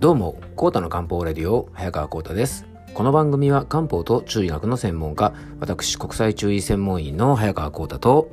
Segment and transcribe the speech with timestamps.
[0.00, 2.66] どうも、コータの漢方レディオ、早川コータです。
[2.94, 8.30] この番組は漢方と中医学の専門家、私、国際中医専門医の早川コータと、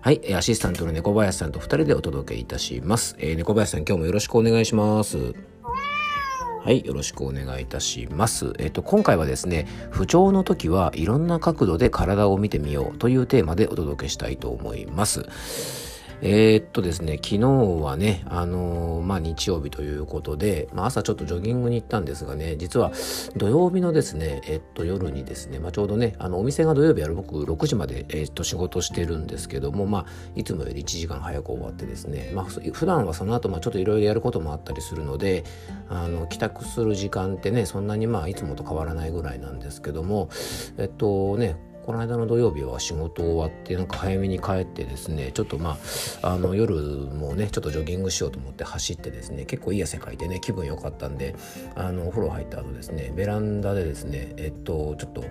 [0.00, 3.14] はい、アシスタントの猫林さんと二人でお届けいたします。
[3.20, 5.32] えー、猫林さん、今日もよろしくお願いします。
[6.64, 8.52] はい、よろしくお願いいたします。
[8.58, 15.97] えっと、今回はですね、不調の時はいろんな角度で体を見てみようというテーマでお届けしたいと思います。
[16.20, 17.38] えー、っとですね、昨日
[17.80, 22.90] はね、あのー、まあ、日曜日ということで、まあ、朝ちょっとジョギングに行ったんですがね、実は
[23.36, 35.44] 土曜日のですね、えっと、夜にですね、まあ、ちょうどね、あの、お店が土曜日やる僕6時まで、えっと、仕事してるんですけども、まあ、いつもより1時間早く終わってですね、まあ、普段はその後、まあ、ちょっといろいろやることもあったりするので、
[35.88, 40.30] あの、帰宅する時間ってね、そんなにまあ、いつもと変わらないぐらいなんですけども、
[40.78, 41.56] えっとね、
[41.88, 45.78] この間の土曜日は仕事終わってなんか早めに帰ってですねちょっとま
[46.20, 51.34] ああの夜もねちょっとジョギングしようと思って走ってですね結構いい汗かいてね気分良かったんで
[51.76, 55.24] あのお風呂入った後ですねベランダでですねえっとちょっと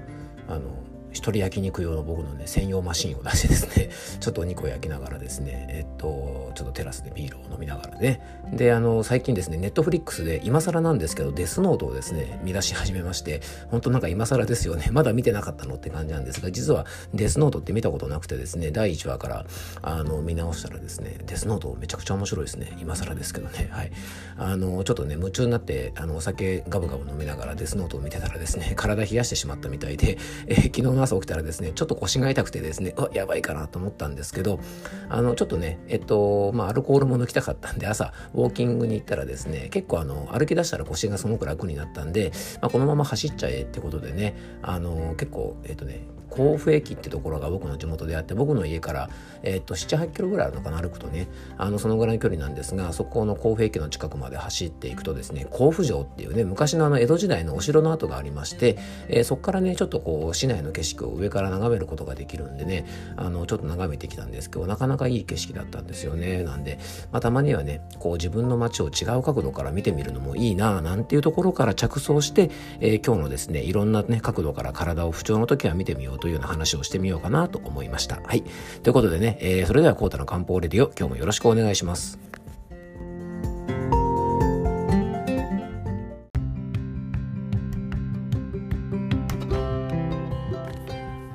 [0.48, 0.62] あの
[1.11, 8.22] 一人焼肉用の僕のね専用マシンを出してですね ちょっとお肉を焼きながらですねえっとちょっとテラスでビールを飲みながらね。
[8.52, 14.89] であの最近ですねネットフリックスで今更なんですけどデスノートをですね見出し始めまして本当なんか今更ですよね。
[14.94, 19.45] まだ見てなかったのって感じなんですが実はデスノートって見たことなくてですね第1話から
[19.81, 22.78] あの見直したらですねデスノートめちゃくちゃ面白いですね。
[22.80, 23.67] 今更ですけどね。
[23.72, 23.91] はい。
[24.38, 34.59] あのちょっとね夢中になってあのお酒ガブガブ飲みながらデスノートを見てたらですね体冷やしてしまったみたいで、えー、昨日の朝起きたらですねちょっと腰が痛くてですねうわやばいかなと思ったんですけど
[35.09, 42.31] あのちょっとねえっとまあアルコールも抜きたかったんで朝ウォーキングに行ったらですね結構あの歩き出したら腰がすごく楽になったんで、
[42.62, 49.09] まあ、このまま走っちゃえってことでねあの結構えっとね甲府駅ってところが僕の地元であって僕の家から、
[49.44, 51.28] えー、っと78キロぐらいあるのかな歩くとね。
[51.58, 62.85] あのそのぐらいの距離なんですがそこの甲府駅の近くまで走っていくとですね甲府城っていうね昔のあの江戸時代のお城の跡がありまして、えー、そこからねちょっとこう市内の景色を上から眺めることができるんでね
[63.16, 64.50] あのちょっと眺めてきたんです。
[64.50, 66.44] けどなかなかいい景色だったんですよね。
[66.44, 66.79] なんで、
[67.12, 78.19] まあ、たまにはねこう自分の街を違う角度から見てみるのもいいななんていうところから着想して、えー、今日のですねいろんなね角度から体を不調の時は見てみようというような話をしてみようかなと思いました。
[78.23, 78.44] はい。
[78.83, 82.37] ということでね、えー、それではコータの漢方レディオ、今日もよろしくお願いします。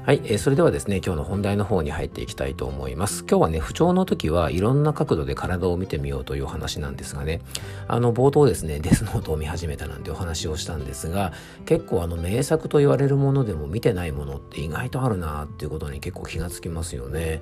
[0.05, 3.21] はい、えー、それではですね、今日の本題の方に入っていきたいと思います。
[3.21, 7.41] 今日はね、不調の時はいろんな角度で体を見てみようというお話なんですがね、
[7.87, 11.33] あの、冒頭ですね、デスノートを見始めたなんてお話をしたんですが、
[11.67, 17.41] 結構あの、名作と言われるものでも見てないものって意外とあるなっていうことに結構気がつきますよね。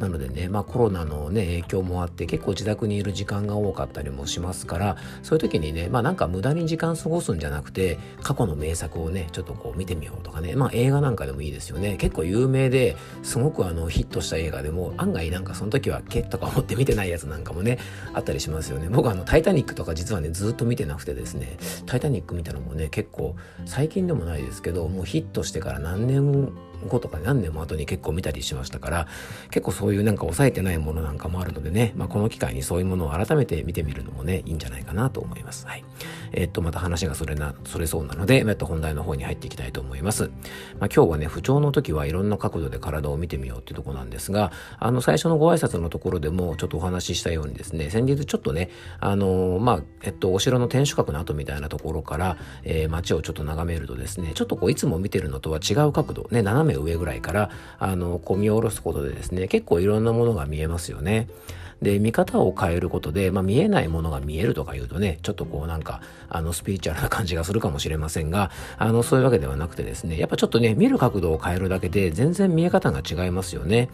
[0.00, 11.92] なのでね、まあコロナのね、影響もあって結構自宅にいる時間が多かったりもしますから、そういう時にね、まあなんか無駄に時間過ごすんじゃなくて、過去の名作をね、ちょっとこう見てみようとかね、まあ映画なんかでもいいですよね。
[12.02, 17.78] 結構有名ですごくあのヒットした映画でも案外なんかその時はけとか思って見てないやつなんかもね
[18.12, 18.88] あったりしますよね。
[18.90, 23.36] 僕あの「タイタニック」とか実はねずっと見てなくてですね「タイタニック」見たのもね結構
[23.66, 26.50] 最近でもないですけどもうヒットしてから何年
[26.88, 29.06] 後とか何年も後に結構見たりしましたから
[29.50, 35.66] 結構そういうなんか抑えてないものなんかもあるのでね、まあ、この機会にそういうものを改めて見てみるのもねいいんじゃないかなと思います。
[35.66, 35.84] はい。
[36.32, 40.24] えー、っとまた話がそれなそれそうなので、えっと本題の方に入っていきたいと思います。
[40.24, 40.30] まあ、
[40.94, 48.70] 今日はね不調の時はいろんな角度で体を見てみようっていうとこなんですがあの最初のご挨拶のところでもちょっとお話ししたようにですね先日ちょっとね
[49.00, 61.28] あのまあえっとお城の天守閣の跡みたいなところから、えー、街をちょっと眺めるとですねちょっとこういつも見てるのとは違う角度ね斜め上ぐらいからあのこみ下ろすことでですね結構いろんなものが見えますよね。
[61.82, 66.00] で、見方を変えることで、まあ、見えないものが見えるとか言うとね、ちょっとこうなんか、
[66.30, 73.88] あの、スピリチュアルな感じがするかもしれませんが、あの、そういうわけではなくてですね、やっぱちょっとね、見る角度を変えるだけで、全然見え方が違いますよね。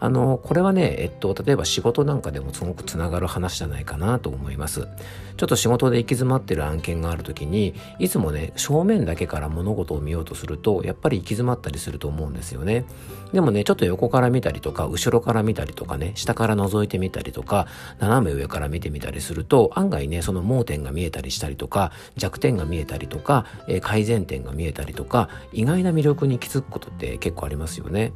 [0.00, 4.88] あの、これはね、えっと、例えば仕事なんかでもすごくつながる話じゃないかなと思います。
[5.36, 12.84] ちょっと仕事で行き詰まってる案件があるときに、いつもね、正面だけから物事を見ようとすると、やっぱり行き詰まったりすると思うんですよね。
[13.32, 17.66] でもね、ちょっと横から見たりとか、後ろから見たりとかね、下から覗いてみたりとか、
[17.98, 28.12] 斜め上から見てみたりすると、案外ね、その盲点が見えたりしたりとか、弱点が見えたりとか、えー、改善点が見えたりとか、意外な魅力に気づくことって結構ありますよね。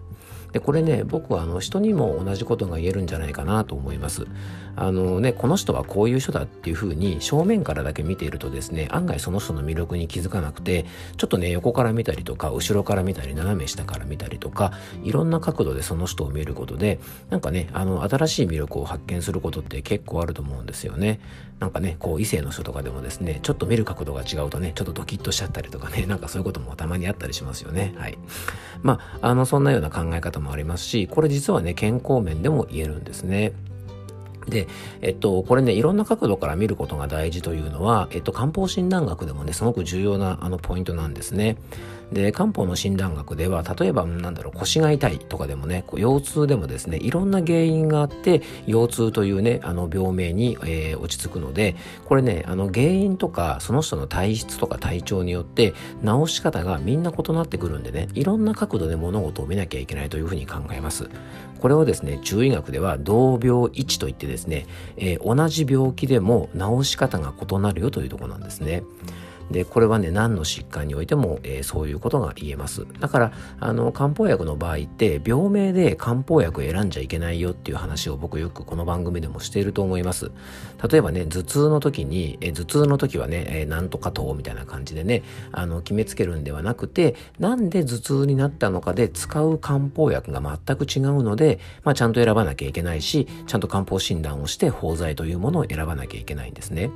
[0.52, 4.26] でこれね僕はあの人にも同じことが言えるんじゃないかなと思います。
[4.74, 10.86] あのねこの人はこういう人だっていうふうに正面からだけ見ているとですね案外その人の魅力に気づかなくて
[11.18, 14.72] ちょっとね横から見たりとか後ろから見たり斜め下から見たりとか
[15.02, 21.20] いろんな角度でその人を見ることでなんかねあの新しい魅力を発見することって結構あると思うんですよね。
[21.62, 27.94] なんかねこう異性の人とかでもですねちょっと見る角度が違うとねちょっとドキッとしちゃったりとかね なんかそういうこともたまにあったりしますよね。
[27.96, 28.18] はい。
[28.82, 33.52] まああのそんなような考え方もありますしこれ実はね健康面でも言えるんですね
[34.48, 34.66] で、
[35.00, 41.56] えっと、これね、いろんな角度から見ることが大事というのは、えっと、漢方診断学でもね、すごく重要なあのポイントなんですね。
[42.12, 55.72] で、漢方の診断学では、例えば、なんだろう、腰が痛いとかでもね、腰痛でもですね、いろんな原因があって、腰痛というね、あの、病名に、えー、落ち着くので、これね、あの、原因とか、その人の体質とか体調によって、
[56.04, 61.08] 治し方がみんな異なってくるんでね、いろんな角度で物事を見なきゃいけないというふうに考えます。
[61.60, 64.66] これをですね、中医学では、同病一といってですね、
[64.96, 68.82] えー、同じ病気でも治し方が異なるよというところなんですね。
[69.52, 72.86] でこれはね何の疾患においても、えー、そういうことが言えます。
[73.00, 80.30] だからあの漢方薬の場合って病名で漢方薬選んじゃいけないよっていう話を僕よくこの番組でもしていると思います。
[80.90, 85.22] 例えばね頭痛の時に、えー、頭痛の時はね、えー、なんとか糖みたいな感じでね
[85.52, 96.90] あの決めつけるんではなくてなんで頭痛になったのかで使う漢方薬が全く違うので、まあ、ちゃんと選ばなきゃいけないしちゃんと漢方診断をして包剤というものを選ばなきゃいけないんですね。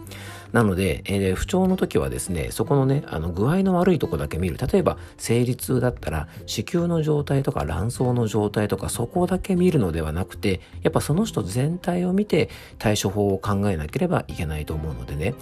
[0.52, 4.56] なので、えー、不調の時はですねそこのね、あの具合の悪いとこだけ見る。
[4.56, 12.48] 例えば、生理痛だったら、子宮の状態とか卵巣の状態とか、そこだけ見るのではなくて、やっぱその人全体を見て
[12.78, 15.34] 対処法を考えなければいけないと思うのでね。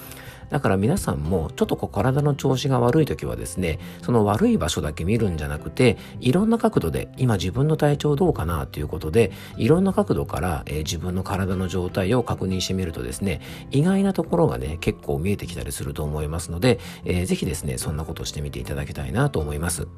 [0.54, 13.40] だから皆さんもちょっとこう体の調子が悪い時はですね、その悪い場所だけ見るんじゃなくて、いろんな角度で今自分の体調どうかなということで、いろんな角度から、えー、自分の体の状態を確認してみるとですね、
[13.72, 19.88] 意外なところがね、結構見えてきたりすると思いますので、えー、ぜひですね、そんなことしてみていただきたいなと思います。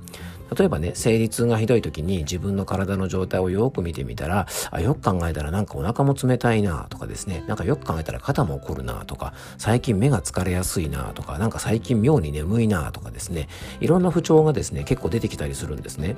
[0.57, 13.49] 例えばね、生理痛がひどい時に自分の体の状態をよく見てみたら、あ、よく考えたらなんかお腹も冷たいなとかですね、なんかよく考えたら肩も凝るなとか、最近目が疲れやすいなとか、なんか最近妙に眠いなとかですね、
[13.81, 16.17] いろんな不調がですね、結構出てきたりするんですね。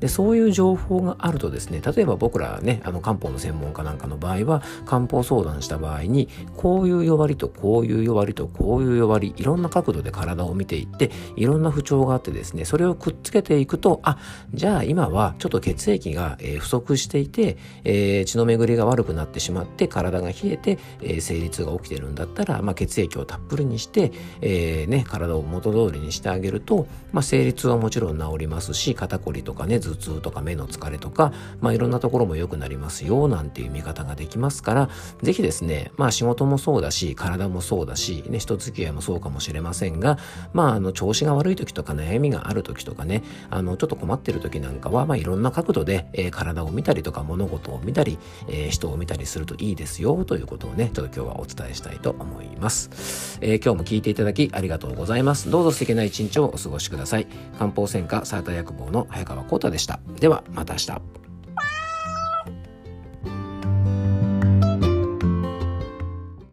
[0.00, 14.18] で、そういう情報があるとですね、例えば僕らね、あの漢方の専門家なんかの場合は、漢方相談した場合に、こういう弱りとこういう弱りとこういう弱り、いろんな角度で体を見ていって、いろんな不調があってですね、それをくっつけていくと、あ、
[14.52, 34.90] じゃあ今はちょっと血液が、えー、不足していて、えー、血の巡りが悪くなってしまって、体が冷えて、えー、生理痛が起きてるんだったら、まあ、血液をたっぷりにして、えー、ね、体を元通りにしてあげると、まあ、生理痛はもちろん治りますし、肩こりとかね、頭痛とか目の疲れとか、まあ、いろんなところも良くなりますよ、なんていう見方ができますから、
[35.22, 40.18] ぜひですね、まあ、仕事もそうだし、体もそうだし、ね、人付き合いもそうかもしれませんが、
[40.52, 48.18] まあ、あの、調子が悪い時とか悩みがある時とかね、あの、ちょっと困ってる時なんかは、まあ、いろんな角度で、えー、体を見たりとか物事を見たり、
[48.48, 53.38] えー、人を見たりするといいですよ、ということをね、ちょっと今日はお伝えしたいと思います。
[53.46, 55.50] えー、今日も聞いていただきありがとうございます。
[55.50, 57.26] どうぞ素敵な一日をお過ごしください。
[57.58, 60.00] 漢方専科サーター薬房の早川幸太でした。
[60.18, 61.25] では、また明日。